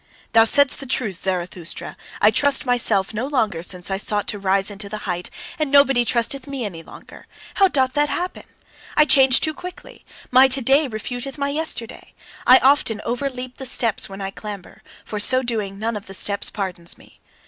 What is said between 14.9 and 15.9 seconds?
for so doing,